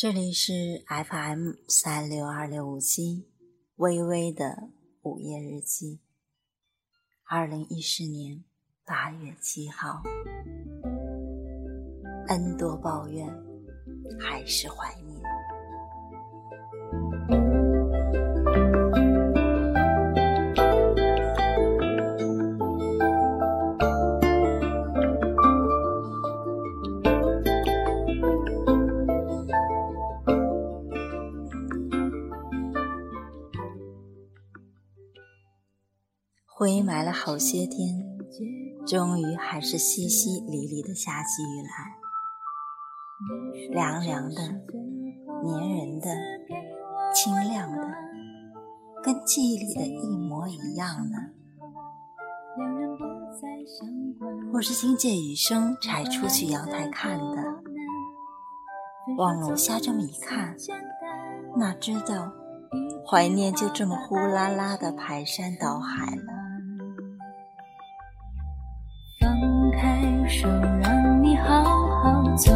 [0.00, 3.28] 这里是 FM 三六二六五七，
[3.76, 4.70] 微微的
[5.02, 6.00] 午夜日记。
[7.24, 8.42] 二零一四年
[8.86, 10.02] 八月七号
[12.28, 13.28] ，N 多抱怨，
[14.18, 15.09] 还是怀念。
[36.70, 38.04] 阴霾了好些天，
[38.86, 41.96] 终于还是淅淅沥沥的下起雨来，
[43.70, 44.42] 凉凉的、
[45.42, 46.08] 黏人的、
[47.14, 47.90] 清亮的，
[49.02, 51.18] 跟记忆里的一模一样呢。
[54.52, 57.42] 我是听见雨声才出去阳台看的，
[59.16, 60.56] 往楼下这么一看，
[61.56, 62.32] 哪知道
[63.06, 66.39] 怀念就这么呼啦啦的排山倒海了。
[70.30, 70.48] 手，
[70.80, 72.52] 让你好好走。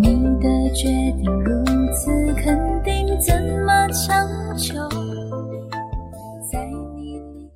[0.00, 1.62] 你的决定如
[1.92, 3.34] 此肯定，怎
[3.66, 4.26] 么强
[4.56, 4.74] 求？
[6.50, 7.54] 在你离开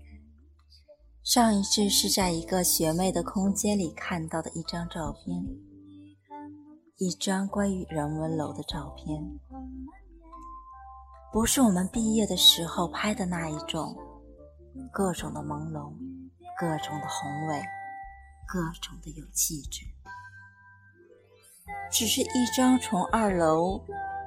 [1.24, 5.42] 上一次是在一个学妹的空间里看到的一张照片，
[6.98, 9.18] 一张关于人文楼的照片，
[11.32, 13.96] 不是我们毕业的时候拍的那一种，
[14.92, 15.90] 各种的朦胧。
[16.58, 17.62] 各种的宏伟，
[18.44, 19.86] 各种的有气质，
[21.92, 23.80] 只是一张从二楼，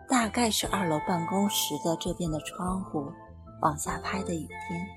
[0.08, 3.12] 大概是二楼办公室的这边的窗户
[3.62, 4.88] 往下拍的雨天，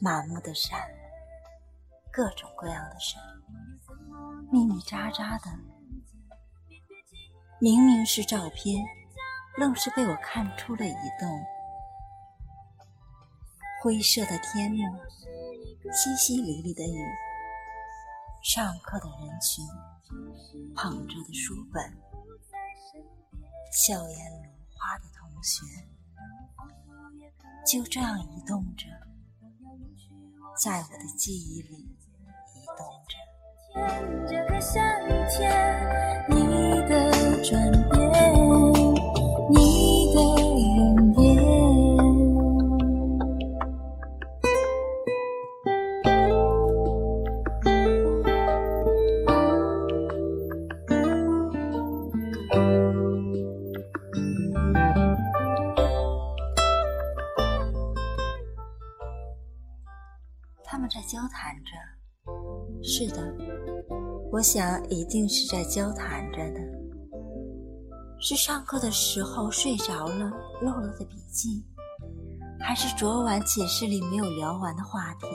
[0.00, 0.78] 满目的闪，
[2.12, 3.20] 各种各样的闪，
[4.52, 5.50] 密密匝匝的，
[7.58, 8.80] 明明是照片，
[9.56, 11.44] 愣是被我看出了一栋
[13.82, 14.84] 灰色的天幕。
[15.92, 17.04] 淅淅沥沥的雨，
[18.42, 19.62] 上课的人群，
[20.74, 21.84] 捧着的书本，
[23.70, 25.66] 笑颜如花的同学，
[27.66, 28.86] 就这样移动着，
[30.58, 33.20] 在我的记忆里移动着。
[60.64, 61.70] 他们在交谈着，
[62.82, 63.34] 是的，
[64.30, 66.60] 我想一定是在交谈着的。
[68.18, 70.30] 是上课的时候睡着了
[70.62, 71.64] 漏了的笔记，
[72.60, 75.26] 还是昨晚寝室里没有聊完的话题，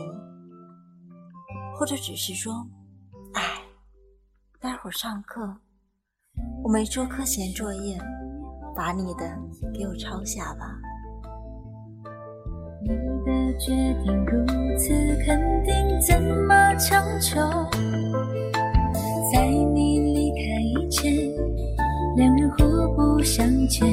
[1.77, 2.65] 或者只是说，
[3.33, 3.61] 哎，
[4.59, 5.57] 待会儿上课，
[6.63, 7.97] 我没做课前作业，
[8.75, 9.29] 把你的
[9.73, 10.77] 给我抄下吧。
[12.81, 12.89] 你
[13.25, 14.45] 的决定如
[14.77, 14.93] 此
[15.25, 17.39] 肯定，怎么强求？
[19.33, 21.13] 在你离开以前，
[22.15, 22.57] 两人互
[22.95, 23.87] 不相欠。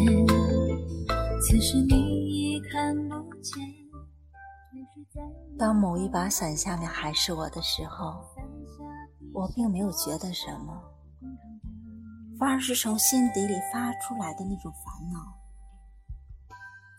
[1.42, 1.94] 此时你
[2.28, 3.58] 已看不见。
[5.58, 8.14] 当某一把伞下面还是我的时候，
[9.32, 10.80] 我并没有觉得什么，
[12.38, 15.18] 反而是从心底里发出来的那种烦恼。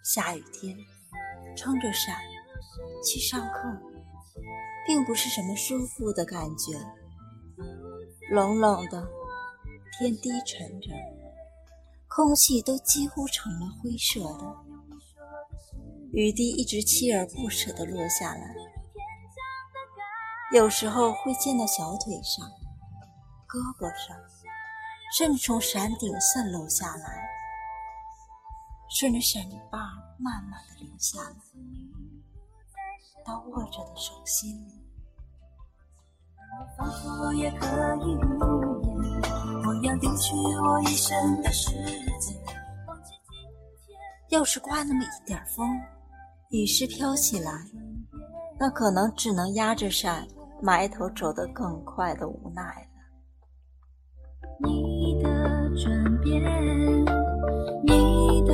[0.04, 0.75] 下雨天。
[1.57, 2.18] 撑着伞
[3.01, 3.81] 去上课，
[4.86, 6.77] 并不是什么舒服的感觉。
[8.30, 9.07] 冷冷的，
[9.98, 10.89] 天低沉着，
[12.09, 14.54] 空气都几乎成了灰色的。
[16.12, 18.54] 雨滴一直锲而不舍地落下来，
[20.51, 22.45] 有时候会溅到小腿上、
[23.48, 24.18] 胳膊上，
[25.18, 27.22] 甚至从伞顶渗漏下来。
[28.90, 29.80] 顺着伞把
[30.18, 31.36] 慢慢的流下来，
[33.25, 34.81] 到握着的手心里。
[44.30, 45.68] 要是刮那么一点风，
[46.52, 47.52] 雨势飘起来，
[48.57, 50.25] 那可能只能压着伞，
[50.62, 52.94] 埋头走得更快的无奈了。
[54.60, 55.30] 你的
[55.75, 56.42] 转变。
[57.84, 58.54] 你的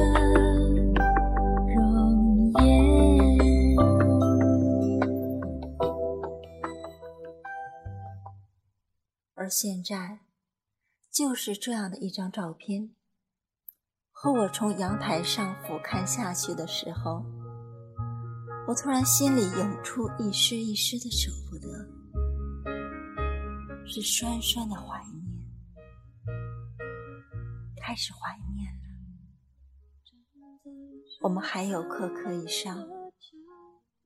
[1.75, 2.61] 容颜
[9.35, 10.19] 而现在，
[11.11, 12.91] 就是这样的一张照片。
[14.11, 17.23] 和我从阳台上俯瞰下去的时候，
[18.67, 21.67] 我突然心里涌出一丝一丝的舍不得，
[23.87, 25.20] 是酸酸的怀念，
[27.91, 28.79] 开始怀念了。
[31.23, 32.87] 我们还有课可以上，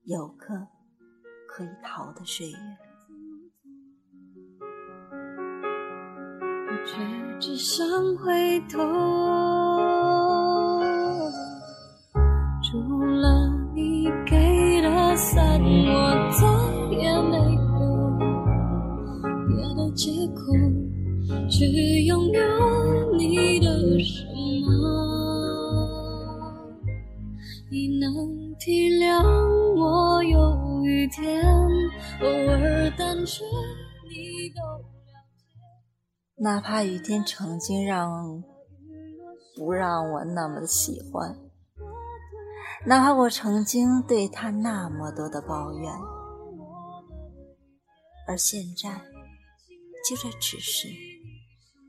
[0.06, 0.56] 有课
[1.48, 2.58] 可以逃的岁月，
[6.68, 6.98] 我却
[7.40, 7.88] 只想
[8.18, 8.80] 回头。
[12.64, 16.48] 除了你给的伞，我再
[16.90, 18.18] 也没有
[19.46, 20.42] 别的借口
[21.50, 24.26] 去拥有你的什
[24.66, 24.72] 么。
[27.72, 29.24] 你能体谅
[29.76, 31.44] 我有雨天，
[32.22, 33.44] 偶尔胆怯，
[34.10, 36.44] 你都了解。
[36.44, 38.44] 哪怕雨天曾经让
[39.58, 41.38] 不让我那么的喜欢。
[42.86, 45.92] 哪怕我曾经对他那么多的抱怨，
[48.28, 48.90] 而现在
[50.08, 50.88] 就在此时，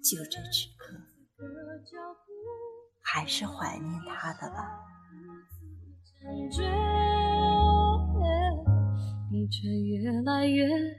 [0.09, 0.95] 就这此刻，
[3.03, 4.79] 还是怀念他的吧。
[9.33, 10.97] 你却越来越远。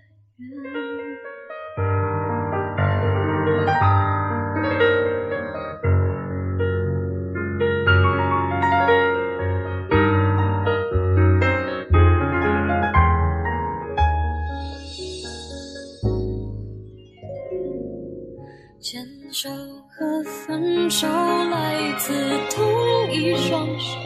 [22.07, 22.63] 来自同
[23.12, 24.00] 一双手，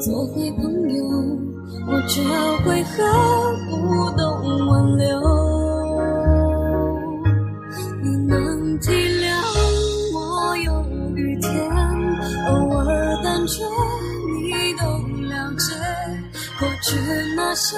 [0.00, 1.04] 做回朋友，
[1.86, 2.20] 我却
[2.68, 2.96] 为何
[3.70, 5.06] 不懂挽留？
[8.02, 9.30] 你能体谅
[10.12, 10.82] 我有
[11.14, 11.52] 雨天，
[12.48, 13.62] 偶尔胆怯，
[14.42, 14.82] 你都
[15.28, 15.72] 了解。
[16.58, 16.98] 过去
[17.36, 17.76] 那些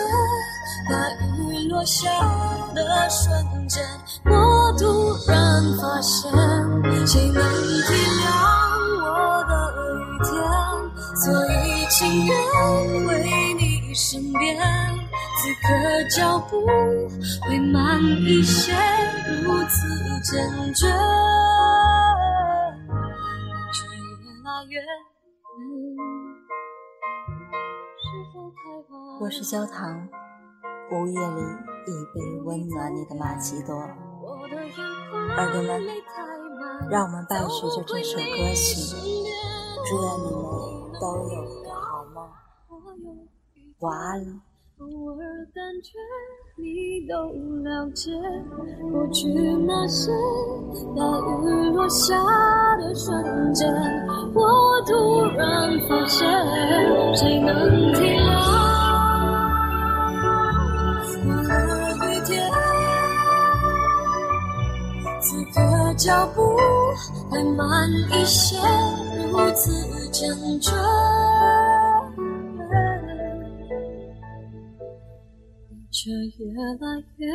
[0.88, 0.96] 大
[1.36, 2.08] 雨落下
[2.74, 2.80] 的
[3.10, 3.84] 瞬间。
[4.24, 6.32] 我突然发现，
[7.06, 8.61] 谁能体谅
[9.02, 9.52] 我的
[9.98, 10.30] 雨天？
[11.14, 11.22] 所
[11.52, 11.54] 以
[11.90, 12.30] 情愿
[13.06, 13.10] 回
[13.54, 14.56] 你身边，
[15.36, 15.68] 此刻
[16.16, 16.50] 脚步
[17.46, 18.72] 会慢一些，
[19.42, 19.76] 如此
[20.22, 20.32] 坚
[20.74, 20.86] 决，
[23.72, 24.00] 却越
[24.42, 24.82] 来越远。
[29.20, 30.08] 我是焦糖，
[30.90, 31.42] 午夜里
[31.86, 33.74] 一杯温暖你的玛奇朵。
[35.36, 35.82] 耳朵们，
[36.90, 38.22] 让我们伴随着这首歌
[38.54, 38.96] 曲，
[39.88, 40.42] 祝愿你们
[41.00, 42.16] 都有一个好梦。
[43.80, 44.26] 晚安了。
[44.78, 45.16] 偶尔
[45.54, 45.90] 感觉
[46.56, 47.14] 你都
[47.62, 48.10] 了解，
[48.90, 49.28] 过去
[49.64, 50.10] 那些
[50.96, 52.16] 大雨落下
[52.78, 53.72] 的瞬间，
[54.34, 54.90] 我突
[55.36, 56.28] 然发现，
[57.14, 58.61] 谁能体谅？
[66.04, 66.56] 脚步
[67.30, 68.56] 会慢一些，
[69.30, 69.70] 如此
[70.10, 70.72] 坚决，
[75.70, 76.46] 你却越
[76.80, 77.30] 来越远。